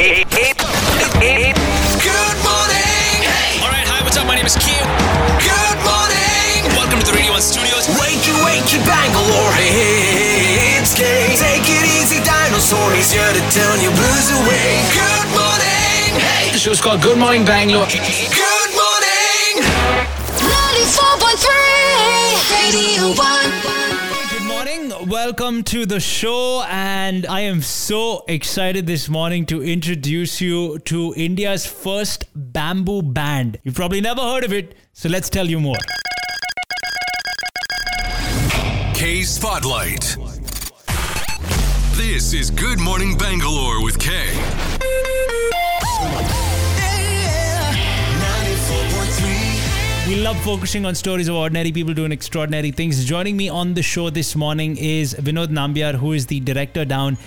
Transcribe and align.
Good 0.00 0.08
morning. 0.08 0.64
All 3.60 3.68
right, 3.68 3.84
hi, 3.84 4.00
what's 4.00 4.16
up? 4.16 4.24
My 4.24 4.32
name 4.32 4.48
is 4.48 4.56
Q. 4.56 4.72
Good 5.36 5.78
morning. 5.84 6.64
Welcome 6.72 7.04
to 7.04 7.12
the 7.12 7.12
Radio 7.12 7.36
1 7.36 7.44
studios. 7.44 7.84
Wakey, 8.00 8.32
wakey, 8.40 8.80
Bangalore. 8.88 9.52
It's 9.60 10.96
K. 10.96 11.04
Take 11.36 11.68
it 11.68 11.84
easy, 12.00 12.24
dinosaur. 12.24 12.80
He's 12.96 13.12
here 13.12 13.28
to 13.28 13.42
turn 13.52 13.84
your 13.84 13.92
blues 13.92 14.32
away. 14.40 14.80
Good 14.88 15.28
morning. 15.36 16.16
Hey. 16.16 16.48
The 16.48 16.56
show's 16.56 16.80
called 16.80 17.04
Good 17.04 17.20
Morning 17.20 17.44
Bangalore. 17.44 17.84
Welcome 25.30 25.62
to 25.62 25.86
the 25.86 26.00
show. 26.00 26.64
And 26.68 27.24
I 27.24 27.42
am 27.42 27.62
so 27.62 28.24
excited 28.26 28.88
this 28.88 29.08
morning 29.08 29.46
to 29.46 29.62
introduce 29.62 30.40
you 30.40 30.80
to 30.80 31.14
India's 31.16 31.64
first 31.64 32.24
bamboo 32.34 33.02
band. 33.02 33.60
You've 33.62 33.76
probably 33.76 34.00
never 34.00 34.22
heard 34.22 34.42
of 34.42 34.52
it, 34.52 34.74
so 34.92 35.08
let's 35.08 35.30
tell 35.30 35.48
you 35.48 35.60
more. 35.60 35.76
K 38.92 39.22
Spotlight. 39.22 40.16
This 41.92 42.32
is 42.32 42.50
Good 42.50 42.80
Morning 42.80 43.16
Bangalore 43.16 43.84
with 43.84 44.00
K. 44.00 44.69
Focusing 50.30 50.86
on 50.86 50.94
stories 50.94 51.28
of 51.28 51.34
ordinary 51.34 51.70
people 51.70 51.92
doing 51.92 52.12
extraordinary 52.12 52.70
things. 52.70 53.04
Joining 53.04 53.36
me 53.36 53.48
on 53.48 53.74
the 53.74 53.82
show 53.82 54.10
this 54.10 54.34
morning 54.34 54.76
is 54.76 55.14
Vinod 55.14 55.48
Nambiar, 55.48 55.94
who 55.94 56.12
is 56.12 56.26
the 56.26 56.40
director 56.40 56.84
down 56.84 57.18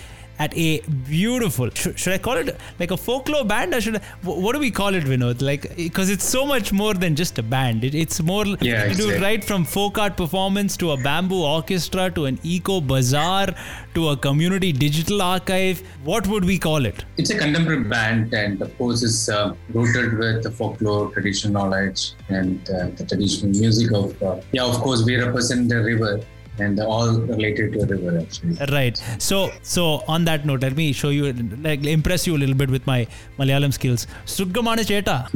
at 0.44 0.56
a 0.58 0.82
beautiful. 1.10 1.70
Should, 1.82 1.98
should 2.00 2.14
I 2.14 2.18
call 2.28 2.38
it 2.38 2.58
like 2.80 2.92
a 2.92 2.98
folklore 2.98 3.46
band, 3.46 3.74
or 3.74 3.82
should 3.82 3.98
I, 3.98 4.02
what 4.24 4.54
do 4.54 4.60
we 4.60 4.72
call 4.72 4.94
it, 5.00 5.04
Vinod? 5.04 5.42
Like 5.42 5.76
because 5.76 6.10
it's 6.16 6.28
so 6.38 6.46
much 6.46 6.72
more 6.82 6.94
than 6.94 7.16
just 7.16 7.40
a 7.44 7.44
band. 7.56 7.84
It, 7.84 7.96
it's 8.04 8.22
more 8.32 8.46
Yeah, 8.46 8.86
you 8.86 8.96
do 8.96 9.10
exactly. 9.10 9.22
right 9.28 9.44
from 9.44 9.66
folk 9.66 9.98
art 9.98 10.18
performance 10.18 10.78
to 10.78 10.92
a 10.92 10.98
bamboo 10.98 11.44
orchestra 11.44 12.10
to 12.12 12.26
an 12.26 12.40
eco 12.44 12.80
bazaar 12.82 13.56
to 13.96 14.10
a 14.10 14.18
community 14.18 14.72
digital 14.72 15.22
archive. 15.22 15.82
What 16.04 16.28
would 16.28 16.46
we 16.46 16.58
call 16.68 16.86
it? 16.92 17.06
It's 17.18 17.30
a 17.30 17.38
contemporary 17.38 17.84
band, 17.96 18.34
and 18.34 18.62
of 18.62 18.78
course, 18.78 19.04
it's 19.04 19.30
uh, 19.30 19.54
rooted 19.74 20.18
with 20.18 20.44
the 20.44 20.52
folklore, 20.52 21.12
traditional 21.12 21.54
knowledge, 21.54 22.12
and 22.30 22.70
uh, 22.70 22.88
the 22.98 23.06
traditional 23.14 23.52
music 23.52 23.92
of. 23.94 24.22
Uh, 24.22 24.42
yeah, 24.52 24.66
of 24.66 24.76
course, 24.86 25.04
we 25.06 25.16
represent 25.26 25.70
the 25.70 25.82
river, 25.92 26.12
and 26.60 26.80
all 26.80 27.18
related 27.20 27.74
to 27.74 27.86
the 27.86 27.96
river 27.96 28.20
actually. 28.20 28.56
Right. 28.72 29.02
So, 29.18 29.52
so 29.62 30.04
on 30.08 30.26
that 30.26 30.46
note, 30.46 30.62
let 30.62 30.76
me 30.76 30.94
show 30.94 31.10
you, 31.10 31.32
like, 31.62 31.84
impress 31.84 32.28
you 32.28 32.36
a 32.36 32.40
little 32.40 32.56
bit 32.56 32.70
with 32.70 32.86
my 32.86 33.08
Malayalam 33.40 33.74
skills. 33.74 34.08
Suggamana 34.26 34.86
Cheta. 34.88 35.28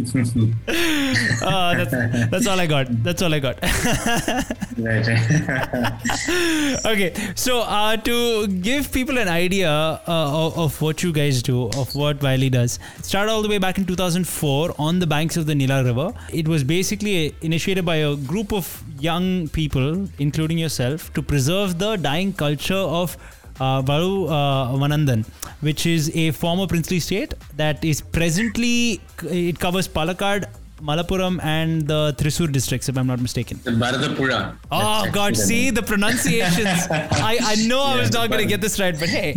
uh, 1.46 1.76
that's, 1.84 2.30
that's 2.32 2.48
all 2.48 2.60
I 2.60 2.68
got. 2.68 2.88
That's 3.04 3.22
all 3.22 3.34
I 3.34 3.40
got. 3.40 3.58
Okay. 6.86 7.14
So, 7.36 7.62
uh, 7.62 7.98
to 7.98 8.48
give 8.48 8.92
people 8.92 9.18
an 9.18 9.28
idea 9.28 9.70
uh, 9.70 10.00
of, 10.08 10.58
of 10.58 10.82
what 10.82 11.04
you 11.04 11.12
guys 11.12 11.42
do, 11.42 11.68
of 11.70 11.94
what 11.96 12.20
Vayali 12.20 12.52
does, 12.52 12.80
start 13.02 13.30
all 13.30 13.42
the 13.42 13.50
way 13.50 13.58
back 13.58 13.78
in 13.78 13.86
2004 13.86 14.76
on 14.78 15.00
the 15.00 15.08
banks 15.08 15.38
of 15.38 15.46
the 15.46 15.56
Nila 15.56 15.84
River. 15.84 16.14
It 16.32 16.48
was 16.48 16.64
basically 16.64 17.36
initiated 17.42 17.86
by 17.86 17.98
a 17.98 18.16
group 18.16 18.54
of 18.54 18.84
young 19.00 19.48
people, 19.50 20.08
including 20.20 20.58
yourself, 20.58 21.14
to 21.14 21.22
preserve 21.22 21.80
the 21.80 21.96
dying 21.98 22.34
culture 22.34 22.76
of 22.76 23.18
uh, 23.60 23.82
Varu 23.82 24.28
uh, 24.28 24.72
Vanandan, 24.74 25.26
which 25.62 25.86
is 25.86 26.16
a 26.16 26.32
former 26.32 26.68
princely 26.68 27.00
state 27.00 27.34
that 27.56 27.84
is 27.84 28.02
presently, 28.02 29.02
it 29.24 29.60
covers 29.60 29.88
Palakkad, 29.88 30.46
Malappuram, 30.82 31.40
and 31.44 31.88
the 31.88 32.14
Thrissur 32.18 32.52
districts, 32.52 32.90
if 32.90 32.98
I'm 32.98 33.08
not 33.08 33.20
mistaken. 33.20 33.60
the 33.64 33.72
Bharathapuzha. 33.72 34.58
Oh 34.72 35.02
That's 35.04 35.14
God! 35.14 35.38
See 35.38 35.70
the 35.70 35.84
pronunciations. 35.84 36.88
I, 36.92 37.38
I 37.42 37.56
know 37.68 37.82
I 37.82 37.96
was 37.98 38.12
not 38.12 38.30
going 38.30 38.42
to 38.42 38.48
get 38.48 38.62
this 38.62 38.80
right, 38.80 38.98
but 39.00 39.10
hey, 39.10 39.36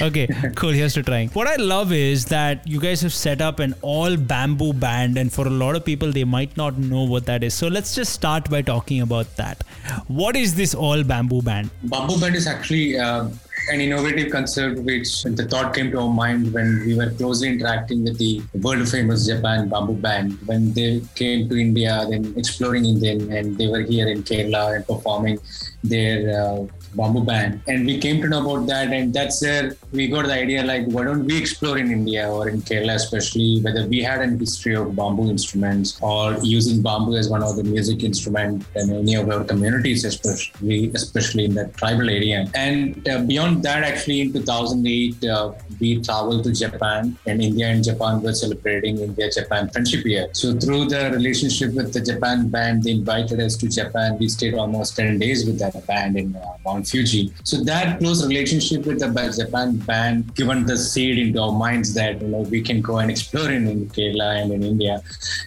okay, 0.00 0.28
cool. 0.56 0.70
Here's 0.70 0.94
to 0.94 1.02
trying. 1.02 1.28
What 1.30 1.46
I 1.48 1.56
love 1.56 1.92
is 1.92 2.26
that 2.26 2.66
you 2.66 2.80
guys 2.80 3.00
have 3.02 3.12
set 3.12 3.40
up 3.40 3.58
an 3.58 3.74
all 3.82 4.16
bamboo 4.16 4.72
band, 4.72 5.18
and 5.18 5.32
for 5.32 5.46
a 5.46 5.50
lot 5.50 5.76
of 5.76 5.84
people, 5.84 6.12
they 6.12 6.24
might 6.24 6.56
not 6.56 6.78
know 6.78 7.04
what 7.04 7.26
that 7.26 7.42
is. 7.42 7.54
So 7.54 7.68
let's 7.68 7.94
just 7.94 8.12
start 8.12 8.50
by 8.50 8.62
talking 8.62 9.00
about 9.00 9.34
that. 9.36 9.62
What 10.08 10.36
is 10.36 10.54
this 10.54 10.74
all 10.74 11.02
bamboo 11.02 11.42
band? 11.42 11.70
Bamboo 11.84 12.20
Band 12.20 12.34
is 12.36 12.46
actually 12.46 12.98
uh, 12.98 13.28
an 13.70 13.80
innovative 13.80 14.30
concept 14.32 14.80
which 14.80 15.22
the 15.22 15.46
thought 15.46 15.74
came 15.74 15.90
to 15.90 16.00
our 16.00 16.08
mind 16.08 16.52
when 16.52 16.84
we 16.86 16.94
were 16.94 17.10
closely 17.10 17.48
interacting 17.48 18.04
with 18.04 18.18
the 18.18 18.42
world 18.60 18.88
famous 18.88 19.26
Japan 19.26 19.68
Bamboo 19.68 19.94
Band. 19.94 20.38
When 20.46 20.72
they 20.72 21.02
came 21.14 21.48
to 21.48 21.56
India, 21.56 22.04
then 22.08 22.34
exploring 22.36 22.84
Indian, 22.84 23.30
and 23.32 23.56
they 23.56 23.68
were 23.68 23.82
here 23.82 24.08
in 24.08 24.22
Kerala 24.22 24.76
and 24.76 24.86
performing 24.86 25.38
their 25.84 26.42
uh, 26.42 26.66
bamboo 26.94 27.24
band. 27.24 27.62
And 27.68 27.86
we 27.86 27.98
came 27.98 28.20
to 28.22 28.28
know 28.28 28.40
about 28.44 28.66
that, 28.68 28.92
and 28.92 29.12
that's 29.12 29.42
where 29.42 29.76
we 29.92 30.08
got 30.08 30.26
the 30.26 30.34
idea 30.34 30.64
like, 30.64 30.86
why 30.86 31.04
don't 31.04 31.24
we 31.24 31.38
explore 31.38 31.78
in 31.78 31.90
India 31.90 32.30
or 32.30 32.48
in 32.48 32.60
Kerala, 32.62 32.94
especially 32.94 33.60
whether 33.60 33.86
we 33.86 34.02
had 34.02 34.20
an 34.20 34.38
history 34.38 34.74
of 34.74 34.94
bamboo 34.96 35.30
instruments 35.30 35.98
or 36.00 36.34
using 36.42 36.82
bamboo 36.82 37.16
as 37.16 37.28
one 37.28 37.42
of 37.42 37.56
the 37.56 37.64
music 37.64 38.02
instrument 38.02 38.64
in 38.76 38.92
any 38.92 39.14
of 39.14 39.28
our 39.30 39.44
communities, 39.44 40.04
especially 40.04 40.90
especially 40.94 41.44
in 41.44 41.54
the 41.54 41.66
tribal 41.80 42.08
area. 42.08 42.46
And 42.54 43.08
uh, 43.08 43.22
beyond 43.22 43.62
that, 43.62 43.82
actually, 43.84 44.20
in 44.22 44.32
2008, 44.32 45.24
uh, 45.24 45.52
we 45.80 46.00
traveled 46.02 46.44
to 46.44 46.52
Japan, 46.52 47.16
and 47.26 47.42
India 47.42 47.66
and 47.66 47.82
Japan 47.82 48.22
were 48.22 48.34
celebrating 48.34 48.98
India-Japan 48.98 49.70
Friendship 49.70 50.04
Year. 50.04 50.28
So 50.32 50.58
through 50.58 50.86
the 50.86 51.10
relationship 51.12 51.74
with 51.74 51.92
the 51.92 52.00
Japan 52.00 52.48
band, 52.48 52.84
they 52.84 52.92
invited 52.92 53.40
us 53.40 53.56
to 53.58 53.68
Japan. 53.68 54.18
We 54.18 54.28
stayed 54.28 54.54
almost 54.54 54.96
10 54.96 55.18
days 55.18 55.46
with 55.46 55.58
that 55.58 55.86
band 55.86 56.16
in 56.16 56.36
uh, 56.36 56.56
Mount 56.64 56.81
Fuji. 56.84 57.32
So 57.44 57.62
that 57.64 57.98
close 57.98 58.26
relationship 58.26 58.86
with 58.86 59.00
the 59.00 59.08
Japan 59.36 59.76
band 59.76 60.34
given 60.34 60.66
the 60.66 60.76
seed 60.76 61.18
into 61.18 61.40
our 61.40 61.52
minds 61.52 61.94
that 61.94 62.20
you 62.20 62.28
know 62.28 62.38
we 62.38 62.62
can 62.62 62.80
go 62.80 62.98
and 62.98 63.10
explore 63.10 63.50
in, 63.50 63.66
in 63.66 63.88
Kerala 63.88 64.42
and 64.42 64.52
in 64.52 64.62
India. 64.62 65.02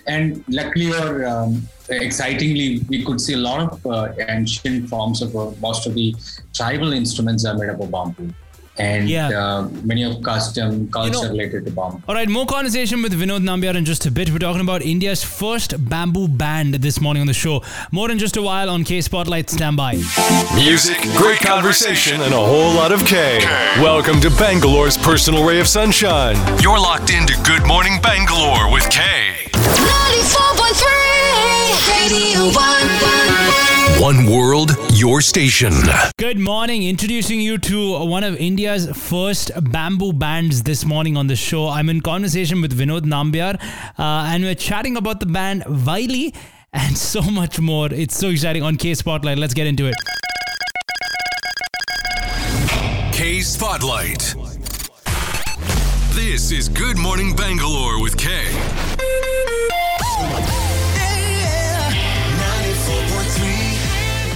And 0.07 0.43
luckily 0.47 0.91
or 0.93 1.25
um, 1.25 1.67
excitingly, 1.89 2.79
we 2.89 3.03
could 3.03 3.21
see 3.21 3.33
a 3.33 3.37
lot 3.37 3.71
of 3.71 3.85
uh, 3.85 4.13
ancient 4.27 4.89
forms 4.89 5.21
of 5.21 5.35
uh, 5.35 5.51
most 5.59 5.85
of 5.87 5.93
the 5.93 6.15
tribal 6.53 6.93
instruments 6.93 7.45
are 7.45 7.57
made 7.57 7.69
up 7.69 7.79
of 7.79 7.91
bamboo. 7.91 8.33
And 8.77 9.07
Yeah. 9.09 9.29
uh, 9.29 9.67
many 9.83 10.03
of 10.03 10.21
custom 10.21 10.89
culture 10.91 11.11
know- 11.11 11.29
related 11.29 11.63
to 11.65 11.71
bamboo. 11.71 12.01
All 12.09 12.15
right, 12.15 12.27
more 12.27 12.45
conversation 12.45 13.01
with 13.01 13.13
Vinod 13.13 13.41
Nambiar 13.49 13.73
in 13.75 13.85
just 13.85 14.05
a 14.05 14.11
bit. 14.11 14.29
We're 14.31 14.39
talking 14.39 14.59
about 14.61 14.81
India's 14.81 15.23
first 15.23 15.73
bamboo 15.89 16.27
band 16.27 16.73
this 16.75 16.99
morning 16.99 17.21
on 17.21 17.27
the 17.27 17.33
show. 17.33 17.61
More 17.91 18.11
in 18.11 18.19
just 18.19 18.35
a 18.35 18.41
while 18.41 18.69
on 18.69 18.83
K 18.83 18.99
Spotlight. 19.01 19.49
Stand 19.49 19.77
by. 19.77 19.93
Music, 20.55 20.97
great 21.15 21.39
conversation, 21.39 22.19
and 22.21 22.33
a 22.33 22.37
whole 22.51 22.73
lot 22.73 22.91
of 22.91 23.05
K. 23.05 23.39
Welcome 23.81 24.19
to 24.21 24.29
Bangalore's 24.31 24.97
personal 24.97 25.45
ray 25.45 25.59
of 25.61 25.67
sunshine. 25.67 26.35
You're 26.61 26.79
locked 26.79 27.11
into 27.13 27.33
Good 27.43 27.65
Morning 27.65 27.99
Bangalore 28.01 28.69
with 28.73 28.89
K. 28.89 29.01
94.3 29.53 30.91
Radio 31.91 32.51
1. 32.51 33.64
One 33.99 34.29
world, 34.29 34.75
your 34.93 35.21
station. 35.21 35.73
Good 36.17 36.37
morning. 36.37 36.83
Introducing 36.83 37.39
you 37.39 37.57
to 37.59 38.05
one 38.05 38.25
of 38.25 38.35
India's 38.35 38.89
first 38.89 39.51
bamboo 39.71 40.11
bands 40.11 40.63
this 40.63 40.83
morning 40.83 41.15
on 41.15 41.27
the 41.27 41.35
show. 41.37 41.69
I'm 41.69 41.89
in 41.89 42.01
conversation 42.01 42.61
with 42.61 42.77
Vinod 42.77 43.01
Nambiar, 43.01 43.55
uh, 43.97 44.33
and 44.33 44.43
we're 44.43 44.53
chatting 44.53 44.97
about 44.97 45.21
the 45.21 45.25
band 45.25 45.63
Vayali 45.63 46.35
and 46.73 46.97
so 46.97 47.21
much 47.21 47.57
more. 47.59 47.87
It's 47.91 48.17
so 48.17 48.27
exciting 48.29 48.63
on 48.63 48.75
K 48.75 48.93
Spotlight. 48.95 49.37
Let's 49.37 49.53
get 49.53 49.65
into 49.65 49.87
it. 49.87 49.95
K 53.13 53.39
Spotlight. 53.39 54.35
This 56.13 56.51
is 56.51 56.67
Good 56.67 56.97
Morning 56.97 57.33
Bangalore 57.33 58.01
with 58.01 58.17
K. 58.17 58.51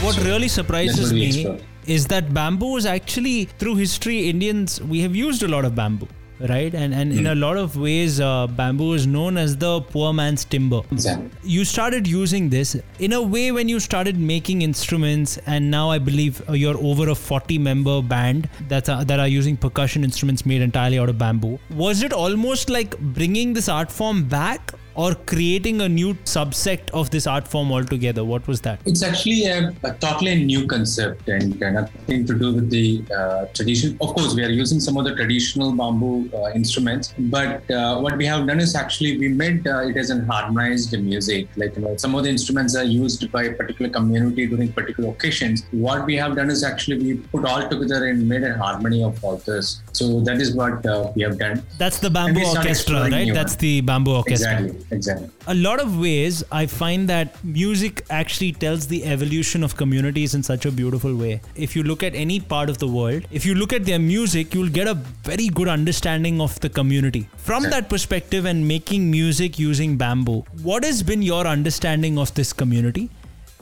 What 0.10 0.26
really 0.26 0.48
surprises 0.48 1.12
That's 1.12 1.36
me 1.36 1.60
is 1.86 2.08
that 2.08 2.34
bamboo 2.34 2.78
is 2.78 2.86
actually, 2.88 3.46
through 3.60 3.76
history, 3.76 4.28
Indians, 4.28 4.82
we 4.82 5.02
have 5.02 5.16
used 5.16 5.44
a 5.44 5.48
lot 5.48 5.66
of 5.66 5.76
bamboo. 5.76 6.08
Right, 6.42 6.74
and 6.74 6.94
and 6.96 7.12
in 7.12 7.28
a 7.28 7.36
lot 7.36 7.58
of 7.58 7.76
ways, 7.76 8.22
uh, 8.22 8.48
bamboo 8.48 8.94
is 8.94 9.06
known 9.06 9.38
as 9.38 9.58
the 9.58 9.82
poor 9.82 10.14
man's 10.14 10.46
timber. 10.46 10.82
Exactly. 10.90 11.30
you 11.44 11.66
started 11.66 12.08
using 12.08 12.48
this 12.50 12.78
in 13.00 13.12
a 13.12 13.22
way 13.22 13.52
when 13.52 13.68
you 13.68 13.80
started 13.80 14.18
making 14.18 14.62
instruments 14.62 15.38
and 15.46 15.70
now 15.70 15.90
i 15.90 15.98
believe 15.98 16.42
uh, 16.50 16.54
you're 16.54 16.78
over 16.92 17.10
a 17.10 17.16
40 17.16 17.58
member 17.58 18.02
band 18.02 18.50
that 18.70 18.88
are, 18.88 19.04
that 19.04 19.20
are 19.20 19.28
using 19.28 19.58
percussion 19.58 20.04
instruments 20.04 20.46
made 20.46 20.62
entirely 20.62 21.00
out 21.00 21.10
of 21.10 21.18
bamboo 21.18 21.60
was 21.72 22.04
it 22.04 22.14
almost 22.14 22.70
like 22.70 22.98
bringing 23.20 23.54
this 23.54 23.68
art 23.68 23.92
form 23.92 24.24
back 24.36 24.74
or 25.00 25.16
creating 25.32 25.80
a 25.82 25.88
new 25.88 26.14
subsect 26.36 26.90
of 27.02 27.10
this 27.10 27.26
art 27.34 27.48
form 27.48 27.72
altogether? 27.72 28.24
What 28.32 28.48
was 28.52 28.60
that? 28.62 28.82
It's 28.86 29.04
actually 29.10 29.46
a, 29.46 29.74
a 29.84 29.94
totally 30.06 30.34
new 30.44 30.68
concept 30.68 31.30
and 31.30 31.58
nothing 31.60 32.26
to 32.30 32.34
do 32.38 32.54
with 32.56 32.70
the 32.70 32.88
uh, 33.20 33.46
tradition. 33.54 33.98
Of 34.02 34.14
course, 34.16 34.36
we 34.36 34.44
are 34.48 34.54
using 34.64 34.82
some 34.88 34.98
of 34.98 35.06
the 35.06 35.16
traditional 35.16 35.72
bamboo 35.72 36.30
uh, 36.34 36.52
instruments, 36.52 37.14
but 37.36 37.70
uh, 37.72 38.00
what 38.00 38.18
we 38.18 38.26
have 38.26 38.46
done 38.46 38.60
is 38.60 38.76
actually 38.76 39.18
we 39.18 39.30
made 39.30 39.66
uh, 39.68 39.88
it 39.90 39.96
as 39.96 40.10
an 40.10 40.26
harmonized 40.26 40.98
music. 41.12 41.48
Like 41.56 41.78
you 41.78 41.84
know, 41.84 41.96
some 41.96 42.16
of 42.16 42.24
the 42.26 42.30
instruments 42.30 42.76
are 42.76 42.84
used 42.84 43.32
by 43.32 43.44
a 43.44 43.54
particular 43.54 43.90
community 43.90 44.48
during 44.48 44.74
particular 44.74 45.12
occasions. 45.12 45.66
What 45.72 46.06
we 46.06 46.18
have 46.18 46.36
done 46.36 46.50
is 46.50 46.64
actually 46.72 46.98
we 47.06 47.14
put 47.36 47.46
all 47.46 47.64
together 47.70 48.08
and 48.08 48.28
made 48.28 48.44
a 48.44 48.58
harmony 48.58 49.02
of 49.04 49.24
all 49.24 49.38
this. 49.38 49.82
So 49.94 50.20
that 50.28 50.42
is 50.42 50.54
what 50.54 50.86
uh, 50.86 51.12
we 51.16 51.22
have 51.22 51.40
done. 51.40 51.64
That's 51.78 52.00
the 52.00 52.10
bamboo 52.10 52.46
orchestra, 52.46 53.10
right? 53.10 53.34
That's 53.34 53.56
the 53.56 53.74
bamboo 53.80 54.16
orchestra. 54.22 54.54
Exactly, 54.60 54.89
exactly. 54.92 55.30
a 55.48 55.54
lot 55.54 55.80
of 55.80 56.00
ways 56.00 56.44
i 56.52 56.66
find 56.66 57.10
that 57.10 57.44
music 57.44 58.04
actually 58.10 58.52
tells 58.52 58.88
the 58.88 59.04
evolution 59.06 59.64
of 59.64 59.76
communities 59.76 60.34
in 60.34 60.44
such 60.44 60.66
a 60.66 60.72
beautiful 60.72 61.16
way. 61.16 61.42
If 61.56 61.76
you 61.76 61.84
look 61.84 62.04
at 62.04 62.16
any 62.16 62.40
part 62.40 62.70
of 62.70 62.78
the 62.78 62.88
world 62.88 63.26
if 63.32 63.46
you 63.46 63.56
look 63.56 63.74
at 63.74 63.86
their 63.86 64.00
music 64.00 64.54
you'll 64.54 64.70
get 64.70 64.88
a 64.88 64.94
very 65.30 65.48
good 65.48 65.68
understanding 65.68 66.42
of 66.42 66.60
the 66.60 66.70
community. 66.70 67.28
From 67.38 67.64
that 67.64 67.90
perspective 67.90 68.46
and 68.46 68.68
making 68.68 69.10
music 69.12 69.60
using 69.60 69.98
bamboo 69.98 70.44
what 70.64 70.84
has 70.84 71.04
been 71.04 71.22
your 71.22 71.46
understanding 71.48 72.18
of 72.18 72.34
this 72.34 72.54
community 72.54 73.10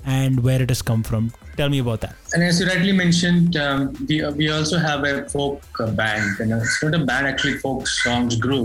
and 0.05 0.43
where 0.43 0.61
it 0.61 0.69
has 0.69 0.81
come 0.81 1.03
from 1.03 1.31
tell 1.57 1.69
me 1.69 1.79
about 1.79 2.01
that 2.01 2.15
And 2.33 2.43
as 2.43 2.59
you 2.59 2.67
rightly 2.67 2.91
mentioned, 2.91 3.55
um, 3.65 3.79
we, 4.07 4.15
we 4.39 4.45
also 4.55 4.77
have 4.77 5.03
a 5.05 5.27
folk 5.29 5.61
uh, 5.79 5.89
band. 5.99 6.25
You 6.39 6.47
know, 6.47 6.57
it's 6.57 6.83
not 6.83 6.93
a 6.93 7.03
band 7.09 7.25
actually. 7.31 7.53
Folk 7.65 7.87
songs 7.87 8.35
grew, 8.45 8.63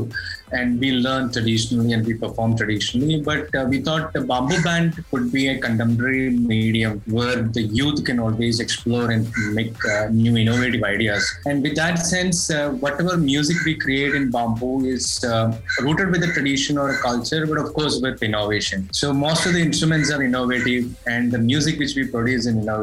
and 0.59 0.81
we 0.81 0.89
learn 1.05 1.31
traditionally 1.37 1.93
and 1.97 2.05
we 2.05 2.15
perform 2.15 2.57
traditionally. 2.61 3.19
But 3.29 3.55
uh, 3.55 3.67
we 3.73 3.79
thought 3.87 4.13
the 4.17 4.23
bamboo 4.31 4.61
band 4.67 4.99
could 5.13 5.31
be 5.37 5.45
a 5.53 5.59
contemporary 5.67 6.31
medium 6.31 6.95
where 7.19 7.43
the 7.59 7.63
youth 7.79 8.05
can 8.09 8.19
always 8.27 8.59
explore 8.65 9.07
and 9.15 9.31
make 9.61 9.77
uh, 9.93 10.09
new 10.25 10.35
innovative 10.43 10.83
ideas. 10.83 11.23
And 11.47 11.63
with 11.63 11.77
that 11.77 12.01
sense, 12.01 12.51
uh, 12.51 12.71
whatever 12.87 13.17
music 13.17 13.59
we 13.65 13.77
create 13.87 14.17
in 14.21 14.31
bamboo 14.33 14.85
is 14.97 15.07
uh, 15.23 15.57
rooted 15.87 16.11
with 16.11 16.25
a 16.25 16.33
tradition 16.39 16.79
or 16.79 16.91
a 16.97 16.99
culture, 17.09 17.47
but 17.47 17.59
of 17.59 17.73
course 17.79 18.01
with 18.03 18.21
innovation. 18.31 18.89
So 18.93 19.13
most 19.13 19.47
of 19.47 19.53
the 19.53 19.63
instruments 19.71 20.11
are 20.11 20.23
innovative, 20.31 20.85
and 21.07 21.31
the 21.31 21.39
music 21.39 21.79
which 21.79 21.95
we 21.95 22.09
produce 22.09 22.41
is 22.43 22.47
innovative. 22.49 22.82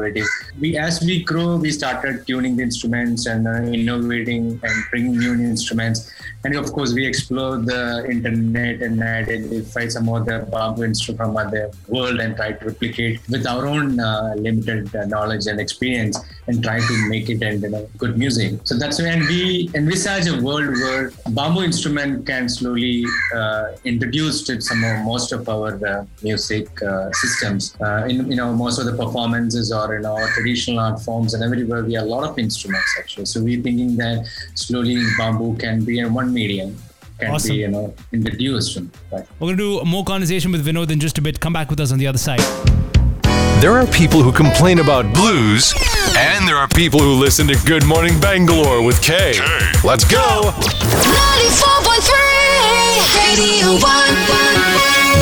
We, 0.58 0.76
as 0.76 1.00
we 1.00 1.22
grow, 1.22 1.56
we 1.56 1.70
started 1.70 2.26
tuning 2.26 2.56
the 2.56 2.62
instruments 2.62 3.26
and 3.26 3.46
uh, 3.46 3.62
innovating 3.62 4.60
and 4.62 4.84
bringing 4.90 5.18
new 5.18 5.34
instruments. 5.34 6.10
And 6.44 6.56
of 6.56 6.72
course, 6.72 6.92
we 6.94 7.06
explore 7.06 7.58
the 7.58 8.06
internet 8.08 8.80
and 8.82 9.02
identify 9.02 9.88
some 9.88 10.08
of 10.08 10.26
the 10.26 10.48
bamboo 10.50 10.84
instruments 10.84 11.20
from 11.20 11.36
other 11.36 11.70
world 11.88 12.20
and 12.20 12.36
try 12.36 12.52
to 12.52 12.64
replicate 12.64 13.20
with 13.28 13.46
our 13.46 13.66
own 13.66 14.00
uh, 14.00 14.34
limited 14.36 14.94
uh, 14.94 15.04
knowledge 15.06 15.46
and 15.46 15.60
experience 15.60 16.18
and 16.50 16.62
try 16.62 16.78
to 16.80 16.94
make 17.08 17.30
it 17.30 17.42
and 17.42 17.62
you 17.62 17.70
know, 17.70 17.88
good 18.02 18.18
music. 18.18 18.60
So 18.64 18.76
that's 18.76 19.00
when 19.00 19.20
we 19.32 19.70
envisage 19.74 20.26
a 20.26 20.36
world 20.42 20.68
where 20.82 21.12
bamboo 21.38 21.62
instrument 21.62 22.26
can 22.26 22.48
slowly 22.48 23.04
uh, 23.34 23.64
introduce 23.84 24.42
to 24.48 24.60
some 24.60 24.82
of 24.84 25.04
most 25.04 25.32
of 25.32 25.48
our 25.48 25.70
uh, 25.86 26.04
music 26.22 26.66
uh, 26.82 27.10
systems. 27.22 27.76
Uh, 27.80 28.06
in 28.10 28.30
you 28.30 28.36
know 28.40 28.52
most 28.52 28.78
of 28.80 28.86
the 28.90 28.96
performances 29.04 29.72
or 29.72 29.86
in 29.96 30.04
our 30.12 30.26
traditional 30.34 30.80
art 30.86 31.00
forms 31.06 31.34
and 31.34 31.42
everywhere 31.48 31.82
we 31.84 31.94
have 31.94 32.04
a 32.04 32.12
lot 32.16 32.24
of 32.28 32.38
instruments 32.38 32.90
actually. 32.98 33.26
So 33.26 33.42
we're 33.42 33.62
thinking 33.62 33.96
that 34.04 34.26
slowly 34.54 34.98
bamboo 35.18 35.56
can 35.56 35.84
be 35.84 35.98
in 36.00 36.12
one 36.20 36.32
medium. 36.34 36.76
Can 37.18 37.30
Awesome. 37.32 37.50
be 37.50 37.56
you 37.64 37.68
know 37.68 37.94
introduced. 38.12 38.78
Right. 39.12 39.26
we're 39.38 39.48
going 39.48 39.58
to 39.58 39.80
do 39.80 39.84
more 39.84 40.04
conversation 40.04 40.52
with 40.52 40.66
vinod 40.66 40.90
in 40.90 40.98
just 41.08 41.18
a 41.18 41.22
bit 41.22 41.38
come 41.38 41.52
back 41.52 41.68
with 41.70 41.80
us 41.80 41.92
on 41.92 41.98
the 41.98 42.06
other 42.06 42.18
side 42.28 42.40
There 43.60 43.76
are 43.78 43.86
people 43.86 44.22
who 44.22 44.32
complain 44.32 44.78
about 44.78 45.12
blues, 45.12 45.74
and 46.16 46.48
there 46.48 46.56
are 46.56 46.66
people 46.66 46.98
who 46.98 47.12
listen 47.12 47.46
to 47.48 47.58
Good 47.66 47.84
Morning 47.84 48.18
Bangalore 48.18 48.80
with 48.82 49.02
Kay. 49.02 49.34
Let's 49.84 50.04
go. 50.04 50.50
94.3 50.54 53.28
Radio 53.28 53.72
1. 53.84 53.90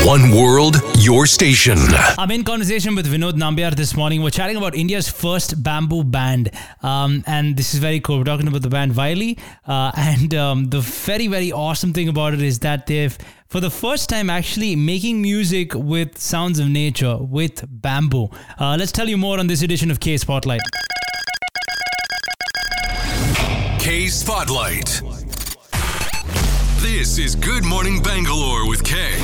One 0.07 0.31
world, 0.31 0.77
your 0.99 1.27
station. 1.27 1.79
I'm 2.17 2.31
in 2.31 2.45
conversation 2.45 2.95
with 2.95 3.13
Vinod 3.13 3.33
Nambiar 3.33 3.75
this 3.75 3.97
morning. 3.97 4.23
We're 4.23 4.31
chatting 4.31 4.57
about 4.57 4.77
India's 4.77 5.09
first 5.09 5.61
bamboo 5.63 6.05
band. 6.05 6.51
Um, 6.83 7.25
and 7.27 7.57
this 7.57 7.75
is 7.75 7.81
very 7.81 7.99
cool. 7.99 8.19
We're 8.19 8.25
talking 8.25 8.47
about 8.47 8.63
the 8.63 8.69
band 8.71 8.93
Vayali. 8.93 9.37
Uh, 9.67 9.91
and 9.97 10.33
um, 10.35 10.71
the 10.71 10.79
very, 10.81 11.27
very 11.27 11.51
awesome 11.51 11.93
thing 11.93 12.09
about 12.09 12.35
it 12.35 12.41
is 12.41 12.61
that 12.61 12.87
they've, 12.87 13.19
for 13.49 13.61
the 13.61 13.71
first 13.71 14.09
time, 14.11 14.29
actually 14.29 14.77
making 14.77 15.23
music 15.23 15.75
with 15.75 16.19
sounds 16.19 16.59
of 16.59 16.69
nature, 16.69 17.17
with 17.17 17.65
bamboo. 17.67 18.29
Uh, 18.59 18.77
let's 18.79 18.93
tell 18.93 19.09
you 19.09 19.17
more 19.17 19.39
on 19.39 19.47
this 19.47 19.63
edition 19.63 19.91
of 19.91 20.01
K 20.01 20.17
Spotlight. 20.19 20.61
K 23.81 24.09
Spotlight. 24.09 25.03
This 26.83 27.19
is 27.19 27.35
Good 27.35 27.65
Morning 27.65 28.03
Bangalore 28.03 28.69
with 28.69 28.85
Kay. 28.85 29.17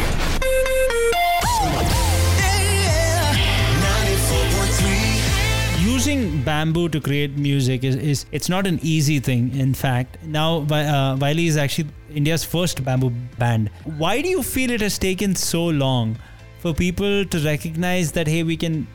Using 6.15 6.43
bamboo 6.43 6.89
to 6.91 7.01
create 7.01 7.37
music 7.37 7.83
is, 7.83 7.97
is 7.97 8.27
it's 8.31 8.49
not 8.49 8.69
an 8.69 8.79
easy 8.83 9.19
thing 9.19 9.53
in 9.57 9.75
fact 9.75 10.23
now 10.23 10.59
uh, 10.59 11.17
Vayali 11.17 11.47
is 11.47 11.57
actually 11.57 11.89
india's 12.15 12.45
first 12.45 12.85
bamboo 12.85 13.11
band 13.39 13.69
why 14.03 14.21
do 14.23 14.29
you 14.29 14.43
feel 14.43 14.71
it 14.71 14.81
has 14.81 14.97
taken 14.97 15.35
so 15.35 15.65
long 15.65 16.17
for 16.61 16.73
people 16.73 17.25
to 17.25 17.39
recognize 17.41 18.13
that 18.13 18.29
hey 18.29 18.45
we 18.45 18.57
can 18.57 18.87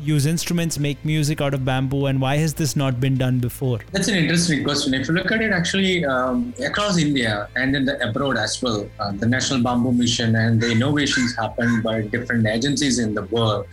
use 0.00 0.26
instruments 0.26 0.78
make 0.78 1.04
music 1.04 1.40
out 1.40 1.52
of 1.52 1.64
bamboo 1.64 2.06
and 2.06 2.20
why 2.20 2.36
has 2.36 2.54
this 2.54 2.76
not 2.76 3.00
been 3.00 3.16
done 3.16 3.40
before 3.40 3.80
That's 3.90 4.06
an 4.06 4.14
interesting 4.14 4.62
question. 4.62 4.94
If 4.94 5.08
you 5.08 5.14
look 5.14 5.32
at 5.32 5.42
it 5.42 5.52
actually 5.52 6.04
um, 6.04 6.54
across 6.64 6.98
India 6.98 7.48
and 7.56 7.74
in 7.74 7.86
the 7.86 8.00
abroad 8.08 8.36
as 8.36 8.62
well, 8.62 8.88
uh, 9.00 9.10
the 9.12 9.26
National 9.26 9.60
Bamboo 9.60 9.92
Mission 9.92 10.36
and 10.36 10.60
the 10.60 10.70
innovations 10.70 11.34
happened 11.34 11.82
by 11.82 12.02
different 12.02 12.46
agencies 12.46 13.00
in 13.00 13.14
the 13.14 13.24
world. 13.24 13.66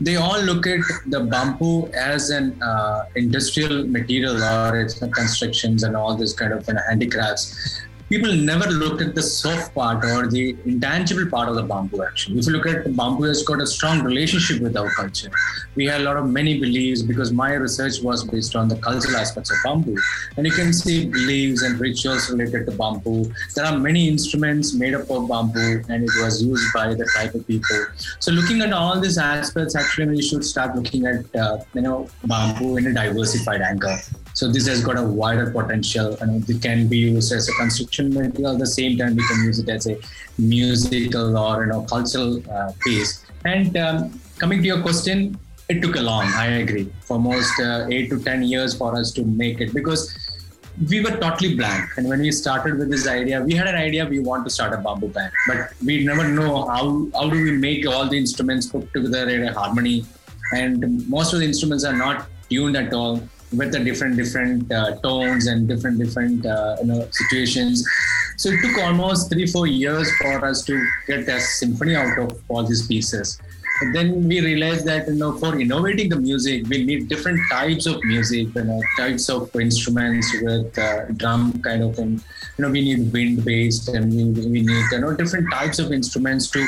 They 0.00 0.16
all 0.16 0.40
look 0.42 0.66
at 0.66 0.80
the 1.06 1.20
bamboo 1.20 1.88
as 1.88 2.30
an 2.30 2.60
uh, 2.62 3.06
industrial 3.14 3.86
material 3.86 4.42
or 4.42 4.80
it's 4.80 4.98
constructions 4.98 5.84
and 5.84 5.96
all 5.96 6.14
this 6.14 6.34
kind 6.34 6.52
of 6.52 6.66
you 6.68 6.74
know, 6.74 6.80
handicrafts. 6.86 7.80
People 8.08 8.32
never 8.32 8.70
looked 8.70 9.02
at 9.02 9.16
the 9.16 9.22
soft 9.22 9.74
part 9.74 10.04
or 10.04 10.28
the 10.28 10.56
intangible 10.64 11.28
part 11.28 11.48
of 11.48 11.56
the 11.56 11.62
bamboo 11.62 12.04
actually. 12.04 12.38
If 12.38 12.46
you 12.46 12.52
look 12.52 12.66
at 12.66 12.96
bamboo 12.96 13.24
has 13.24 13.42
got 13.42 13.60
a 13.60 13.66
strong 13.66 14.02
relationship 14.02 14.62
with 14.62 14.76
our 14.76 14.88
culture. 14.90 15.30
We 15.74 15.86
have 15.86 16.02
a 16.02 16.04
lot 16.04 16.16
of 16.16 16.28
many 16.28 16.60
beliefs 16.60 17.02
because 17.02 17.32
my 17.32 17.54
research 17.54 18.00
was 18.00 18.22
based 18.22 18.54
on 18.54 18.68
the 18.68 18.76
cultural 18.76 19.16
aspects 19.16 19.50
of 19.50 19.56
bamboo. 19.64 19.96
And 20.36 20.46
you 20.46 20.52
can 20.52 20.72
see 20.72 21.06
beliefs 21.06 21.62
and 21.62 21.80
rituals 21.80 22.30
related 22.30 22.66
to 22.66 22.72
bamboo. 22.72 23.32
There 23.56 23.64
are 23.64 23.76
many 23.76 24.06
instruments 24.06 24.72
made 24.72 24.94
up 24.94 25.10
of 25.10 25.28
bamboo 25.28 25.82
and 25.88 26.04
it 26.04 26.10
was 26.22 26.44
used 26.44 26.72
by 26.72 26.94
the 26.94 27.04
tribal 27.06 27.42
people. 27.42 27.86
So 28.20 28.30
looking 28.30 28.62
at 28.62 28.72
all 28.72 29.00
these 29.00 29.18
aspects, 29.18 29.74
actually 29.74 30.06
we 30.06 30.22
should 30.22 30.44
start 30.44 30.76
looking 30.76 31.06
at 31.06 31.34
uh, 31.34 31.58
you 31.74 31.80
know 31.80 32.08
bamboo 32.24 32.76
in 32.76 32.86
a 32.86 32.92
diversified 32.92 33.62
angle. 33.62 33.98
So 34.36 34.52
this 34.52 34.66
has 34.66 34.84
got 34.84 34.98
a 34.98 35.02
wider 35.02 35.50
potential 35.50 36.14
and 36.20 36.48
it 36.48 36.60
can 36.60 36.88
be 36.88 36.98
used 36.98 37.32
as 37.32 37.48
a 37.48 37.52
construction 37.52 38.12
material. 38.12 38.52
At 38.52 38.58
the 38.58 38.66
same 38.66 38.98
time, 38.98 39.16
we 39.16 39.26
can 39.26 39.42
use 39.42 39.58
it 39.58 39.68
as 39.70 39.86
a 39.86 39.96
musical 40.36 41.38
or 41.38 41.62
you 41.62 41.72
know 41.72 41.80
cultural 41.84 42.42
uh, 42.50 42.72
piece. 42.82 43.24
And 43.46 43.74
um, 43.78 44.20
coming 44.36 44.60
to 44.60 44.66
your 44.66 44.82
question, 44.82 45.38
it 45.70 45.80
took 45.80 45.96
a 45.96 46.02
long. 46.02 46.26
I 46.44 46.48
agree. 46.64 46.92
For 47.00 47.18
most 47.18 47.58
uh, 47.60 47.86
eight 47.90 48.10
to 48.10 48.18
ten 48.22 48.42
years 48.42 48.76
for 48.76 48.94
us 48.94 49.10
to 49.12 49.24
make 49.24 49.62
it 49.62 49.72
because 49.72 50.02
we 50.90 51.00
were 51.00 51.16
totally 51.16 51.54
blank. 51.54 51.96
And 51.96 52.06
when 52.06 52.20
we 52.20 52.30
started 52.30 52.76
with 52.76 52.90
this 52.90 53.08
idea, 53.08 53.40
we 53.40 53.54
had 53.54 53.68
an 53.68 53.76
idea 53.76 54.04
we 54.04 54.18
want 54.18 54.44
to 54.44 54.50
start 54.50 54.74
a 54.74 54.82
bamboo 54.82 55.08
band, 55.08 55.32
but 55.48 55.72
we 55.82 56.04
never 56.04 56.28
know 56.28 56.66
how 56.66 56.84
how 57.14 57.30
do 57.30 57.42
we 57.42 57.52
make 57.52 57.88
all 57.88 58.06
the 58.06 58.18
instruments 58.18 58.66
put 58.66 58.92
together 58.92 59.30
in 59.30 59.48
a 59.48 59.54
harmony. 59.54 60.04
And 60.52 61.08
most 61.08 61.32
of 61.32 61.40
the 61.40 61.46
instruments 61.46 61.84
are 61.84 61.96
not 61.96 62.26
tuned 62.50 62.76
at 62.76 62.92
all 62.92 63.22
with 63.52 63.72
the 63.72 63.80
different 63.80 64.16
different 64.16 64.72
uh, 64.72 64.96
tones 65.00 65.46
and 65.46 65.68
different 65.68 65.98
different 65.98 66.44
uh, 66.44 66.76
you 66.80 66.86
know 66.86 67.08
situations. 67.10 67.86
So 68.36 68.50
it 68.50 68.60
took 68.60 68.78
almost 68.84 69.30
three 69.30 69.46
four 69.46 69.66
years 69.66 70.10
for 70.16 70.44
us 70.44 70.64
to 70.64 70.86
get 71.06 71.28
a 71.28 71.40
symphony 71.40 71.94
out 71.94 72.18
of 72.18 72.42
all 72.48 72.64
these 72.64 72.86
pieces. 72.86 73.38
But 73.80 73.92
then 73.92 74.26
we 74.26 74.40
realized 74.40 74.86
that 74.86 75.06
you 75.06 75.14
know 75.14 75.32
for 75.38 75.58
innovating 75.58 76.08
the 76.08 76.16
music, 76.18 76.66
we 76.68 76.84
need 76.84 77.08
different 77.08 77.38
types 77.50 77.86
of 77.86 78.02
music, 78.04 78.48
you 78.54 78.64
know, 78.64 78.80
types 78.98 79.28
of 79.28 79.54
instruments 79.54 80.34
with 80.42 80.78
uh, 80.78 81.04
drum 81.16 81.60
kind 81.62 81.82
of 81.82 81.94
thing. 81.94 82.20
You 82.56 82.64
know, 82.64 82.70
we 82.70 82.82
need 82.82 83.12
wind 83.12 83.44
based 83.44 83.88
and 83.88 84.10
we, 84.10 84.24
we 84.48 84.60
need 84.62 84.84
you 84.92 85.00
know 85.00 85.14
different 85.14 85.52
types 85.52 85.78
of 85.78 85.92
instruments 85.92 86.50
to 86.50 86.66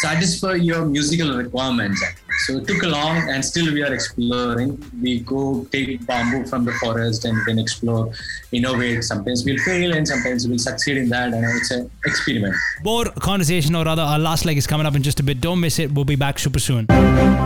satisfy 0.00 0.54
your 0.54 0.84
musical 0.86 1.36
requirements. 1.36 2.02
So 2.46 2.56
it 2.56 2.66
took 2.66 2.82
a 2.82 2.86
long, 2.86 3.28
and 3.28 3.44
still 3.44 3.72
we 3.72 3.82
are 3.82 3.92
exploring. 3.92 4.82
We 5.00 5.20
go 5.20 5.66
take 5.70 6.06
bamboo 6.06 6.46
from 6.46 6.64
the 6.64 6.72
forest 6.72 7.24
and 7.24 7.38
then 7.46 7.58
explore, 7.58 8.12
innovate. 8.52 9.04
Sometimes 9.04 9.44
we'll 9.44 9.58
fail, 9.58 9.92
and 9.92 10.08
sometimes 10.08 10.48
we'll 10.48 10.58
succeed 10.58 10.96
in 10.96 11.08
that. 11.10 11.34
And 11.34 11.44
it's 11.44 11.70
an 11.70 11.90
experiment. 12.06 12.54
More 12.82 13.04
conversation, 13.04 13.76
or 13.76 13.84
rather, 13.84 14.02
our 14.02 14.18
last 14.18 14.44
leg 14.44 14.56
is 14.56 14.66
coming 14.66 14.86
up 14.86 14.94
in 14.94 15.02
just 15.02 15.20
a 15.20 15.22
bit. 15.22 15.40
Don't 15.40 15.60
miss 15.60 15.78
it. 15.78 15.92
We'll 15.92 16.06
be 16.06 16.16
back 16.16 16.38
super 16.38 16.58
soon. 16.58 16.86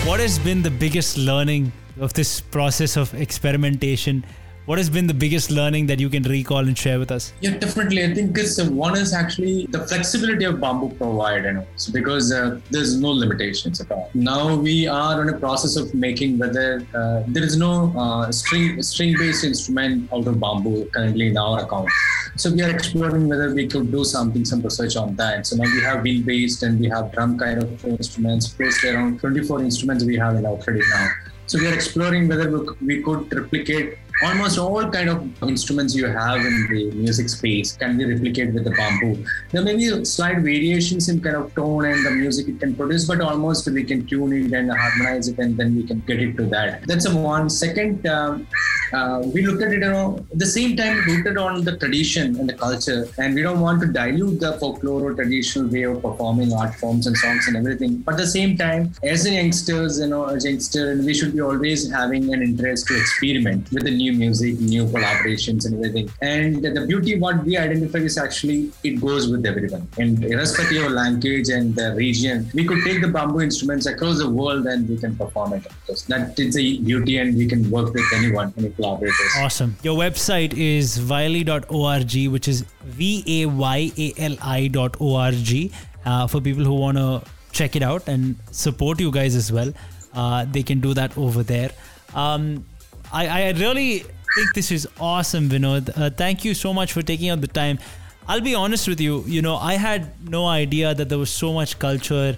What 0.09 0.21
has 0.21 0.39
been 0.39 0.63
the 0.63 0.71
biggest 0.71 1.19
learning 1.19 1.71
of 2.01 2.15
this 2.15 2.41
process 2.41 2.97
of 2.97 3.13
experimentation? 3.13 4.25
What 4.69 4.77
has 4.77 4.91
been 4.91 5.07
the 5.07 5.15
biggest 5.15 5.51
learning 5.51 5.87
that 5.87 5.99
you 5.99 6.11
can 6.11 6.25
recall 6.25 6.59
and 6.59 6.77
share 6.77 6.99
with 6.99 7.11
us? 7.11 7.33
Yeah, 7.41 7.57
definitely. 7.57 8.05
I 8.05 8.13
think 8.13 8.37
it's 8.37 8.59
uh, 8.59 8.67
one 8.71 8.99
is 8.99 9.15
actually 9.15 9.65
the 9.71 9.87
flexibility 9.87 10.45
of 10.45 10.61
bamboo 10.61 10.91
provide, 10.91 11.45
you 11.45 11.53
know, 11.55 11.67
so 11.77 11.91
because 11.91 12.31
uh, 12.31 12.61
there's 12.71 13.01
no 13.01 13.09
limitations 13.09 13.81
at 13.81 13.91
all. 13.91 14.11
Now 14.13 14.57
we 14.57 14.87
are 14.87 15.23
in 15.23 15.31
a 15.35 15.39
process 15.39 15.77
of 15.77 15.95
making 15.95 16.37
whether 16.37 16.87
uh, 16.95 17.23
there 17.29 17.45
is 17.45 17.57
no 17.57 17.95
uh, 17.97 18.31
string 18.31 18.83
string 18.83 19.15
based 19.19 19.43
instrument 19.43 20.13
out 20.13 20.27
of 20.27 20.39
bamboo 20.39 20.85
currently 20.93 21.29
in 21.29 21.39
our 21.39 21.65
account. 21.65 21.89
So 22.37 22.53
we 22.53 22.61
are 22.61 22.71
exploring 22.71 23.27
whether 23.27 23.55
we 23.55 23.67
could 23.69 23.91
do 23.91 24.05
something, 24.05 24.45
some 24.45 24.61
research 24.61 24.97
on 24.97 25.17
that. 25.17 25.47
So 25.47 25.57
now 25.57 25.65
we 25.65 25.81
have 25.81 26.03
wheel 26.03 26.23
based 26.27 26.63
and 26.63 26.79
we 26.79 26.91
have 26.91 27.11
drum 27.13 27.39
kind 27.39 27.63
of 27.63 27.87
instruments. 27.87 28.53
Close 28.53 28.85
around 28.85 29.19
24 29.21 29.63
instruments 29.63 30.05
we 30.05 30.19
have 30.19 30.37
in 30.37 30.45
our 30.45 30.59
credit 30.59 30.85
now. 30.91 31.09
So 31.47 31.59
we 31.59 31.67
are 31.67 31.73
exploring 31.73 32.29
whether 32.29 32.51
we 32.83 33.03
could 33.03 33.35
replicate 33.35 33.97
almost 34.23 34.59
all 34.59 34.89
kind 34.91 35.09
of 35.09 35.43
instruments 35.43 35.95
you 35.95 36.07
have 36.07 36.39
in 36.45 36.67
the 36.71 36.91
music 36.93 37.29
space 37.29 37.77
can 37.77 37.97
be 37.97 38.05
replicated 38.05 38.55
with 38.55 38.65
the 38.65 38.71
bamboo. 38.71 39.25
There 39.53 39.63
may 39.63 39.77
be 39.77 40.05
slight 40.05 40.39
variations 40.39 41.09
in 41.09 41.21
kind 41.21 41.37
of 41.37 41.55
tone 41.55 41.85
and 41.85 42.05
the 42.05 42.11
music 42.11 42.49
it 42.49 42.61
can 42.61 42.75
produce, 42.75 43.07
but 43.07 43.21
almost 43.21 43.71
we 43.71 43.85
can 43.85 44.07
tune 44.07 44.33
it 44.33 44.53
and 44.53 44.71
harmonize 44.71 45.29
it, 45.29 45.39
and 45.39 45.57
then 45.57 45.77
we 45.77 45.85
can 45.85 46.01
get 46.01 46.21
it 46.21 46.37
to 46.37 46.47
that. 46.47 46.87
That's 46.87 47.07
a 47.07 47.17
one. 47.17 47.49
Second, 47.49 48.07
um, 48.07 48.47
uh, 48.93 49.23
we 49.35 49.43
look 49.47 49.61
at 49.63 49.69
it, 49.69 49.83
you 49.83 49.91
know, 49.91 50.17
at 50.33 50.39
the 50.39 50.47
same 50.47 50.77
time 50.77 50.97
rooted 51.07 51.37
on 51.37 51.65
the 51.65 51.77
tradition 51.77 52.39
and 52.39 52.49
the 52.49 52.55
culture, 52.55 53.07
and 53.19 53.35
we 53.35 53.43
don't 53.43 53.61
want 53.61 53.81
to 53.83 53.87
dilute 53.87 54.41
the 54.41 54.53
folklore 54.55 55.03
or 55.03 55.15
traditional 55.15 55.69
way 55.69 55.83
of 55.83 56.03
performing 56.03 56.53
art 56.53 56.75
forms 56.75 57.07
and 57.07 57.17
songs 57.17 57.47
and 57.49 57.57
everything. 57.57 57.99
But 57.99 58.15
at 58.15 58.19
the 58.19 58.27
same 58.27 58.57
time, 58.57 58.93
as 59.03 59.29
youngsters, 59.29 60.01
you 60.01 60.09
know, 60.09 60.25
as 60.25 60.45
youngster, 60.45 60.97
we 60.97 61.15
should 61.15 61.35
be 61.35 61.41
always 61.41 61.91
having 61.91 62.33
an 62.33 62.43
interest 62.43 62.87
to 62.89 62.97
experiment 62.97 63.71
with 63.73 63.85
the 63.85 63.91
new 63.91 64.08
music, 64.11 64.59
new 64.61 64.87
collaborations 64.87 65.67
and 65.67 65.75
everything. 65.75 66.11
And 66.23 66.63
the 66.63 66.87
beauty, 66.87 67.19
what 67.19 67.45
we 67.45 67.57
identify 67.57 67.99
is 67.99 68.19
actually 68.19 68.73
it 68.85 69.01
goes 69.01 69.29
with 69.29 69.45
everyone. 69.47 69.89
And 69.99 70.25
irrespective 70.25 70.85
of 70.85 70.93
language 70.93 71.49
and 71.49 71.75
the 71.75 71.95
region, 71.95 72.51
we 72.55 72.65
could 72.65 72.85
take 72.85 73.01
the 73.01 73.09
bamboo 73.09 73.41
instruments 73.41 73.87
across 73.87 74.19
the 74.19 74.29
world 74.29 74.67
and 74.67 74.89
we 74.89 74.97
can 74.97 75.17
perform 75.17 75.55
it. 75.55 75.67
That 76.09 76.39
is 76.39 76.57
a 76.57 76.79
beauty, 76.79 77.19
and 77.19 77.37
we 77.37 77.47
can 77.47 77.71
work 77.71 77.93
with 77.93 78.05
anyone, 78.15 78.53
any 78.59 78.71
collaborators. 78.71 79.33
Awesome. 79.39 79.77
Your 79.83 79.99
website 79.99 80.55
is 80.55 80.99
vayali.org, 80.99 82.29
which 82.33 82.49
is 82.49 82.65
V 82.85 83.25
A 83.27 83.47
Y 83.47 83.93
A 83.99 84.13
L 84.19 84.37
I 84.43 84.69
dot 84.69 84.97
org. 85.01 85.73
Uh, 86.05 86.27
for 86.27 86.41
people 86.41 86.65
who 86.65 86.75
want 86.75 86.97
to 86.97 87.23
check 87.53 87.77
it 87.77 87.83
out 87.83 88.07
and 88.09 88.37
support 88.51 89.01
you 89.01 89.11
guys 89.11 89.35
as 89.35 89.53
well, 89.53 89.73
uh, 90.15 90.45
they 90.51 90.63
can 90.63 90.81
do 90.81 90.95
that 90.95 91.17
over 91.19 91.43
there. 91.43 91.71
Um, 92.15 92.65
I, 93.13 93.27
I 93.29 93.51
really 93.53 94.01
think 94.35 94.55
this 94.55 94.71
is 94.71 94.89
awesome, 95.01 95.49
Vinod. 95.49 95.91
Uh, 95.97 96.11
thank 96.11 96.45
you 96.45 96.55
so 96.55 96.73
much 96.75 96.93
for 96.93 97.03
taking 97.03 97.29
out 97.31 97.41
the 97.41 97.49
time. 97.49 97.79
I'll 98.27 98.41
be 98.43 98.55
honest 98.55 98.87
with 98.89 99.01
you, 99.01 99.25
you 99.27 99.41
know, 99.41 99.57
I 99.57 99.75
had 99.75 100.29
no 100.29 100.47
idea 100.47 100.95
that 100.95 101.09
there 101.09 101.19
was 101.19 101.31
so 101.31 101.53
much 101.53 101.79
culture 101.79 102.37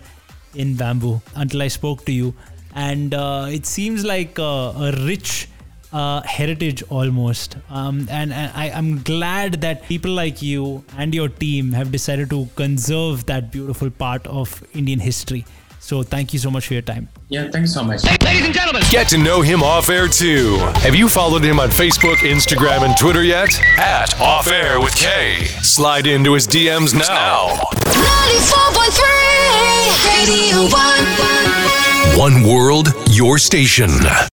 in 0.55 0.77
bamboo 0.77 1.21
until 1.35 1.63
I 1.63 1.69
spoke 1.69 2.05
to 2.05 2.13
you. 2.13 2.35
And 2.75 3.13
uh, 3.15 3.47
it 3.51 3.67
seems 3.67 4.05
like 4.05 4.39
a, 4.39 4.43
a 4.43 4.93
rich 5.05 5.49
uh, 5.93 6.23
heritage 6.23 6.85
almost. 6.89 7.57
Um, 7.69 8.07
and 8.09 8.33
and 8.33 8.53
I, 8.55 8.71
I'm 8.71 9.03
glad 9.03 9.61
that 9.63 9.83
people 9.89 10.13
like 10.13 10.41
you 10.41 10.85
and 10.97 11.13
your 11.13 11.29
team 11.29 11.73
have 11.73 11.91
decided 11.91 12.31
to 12.31 12.49
conserve 12.55 13.27
that 13.27 13.51
beautiful 13.51 13.91
part 13.91 14.25
of 14.29 14.63
Indian 14.73 15.01
history. 15.01 15.45
So 15.83 16.03
thank 16.03 16.33
you 16.33 16.39
so 16.39 16.51
much 16.51 16.67
for 16.67 16.75
your 16.75 16.83
time. 16.83 17.09
Yeah, 17.29 17.51
thanks 17.51 17.73
so 17.73 17.83
much. 17.83 18.05
Ladies 18.23 18.45
and 18.45 18.55
gentlemen, 18.55 18.83
Get 18.91 19.09
to 19.09 19.19
know 19.19 19.41
him 19.41 19.63
off 19.63 19.89
air 19.89 20.07
too. 20.09 20.59
Have 20.85 20.95
you 20.95 21.09
followed 21.09 21.43
him 21.43 21.59
on 21.59 21.71
Facebook, 21.71 22.17
Instagram, 22.17 22.83
and 22.83 22.97
Twitter 22.97 23.25
yet? 23.25 23.49
At 23.79 24.19
Off 24.21 24.47
Air 24.49 24.79
with 24.81 24.95
K. 24.95 25.45
Slide 25.63 26.07
into 26.07 26.35
his 26.35 26.47
DMs 26.47 26.93
now. 26.95 27.49
94.3 27.87 29.03
Radio 30.07 30.69
1. 32.17 32.19
One 32.19 32.43
world, 32.47 32.89
your 33.11 33.39
station. 33.39 33.91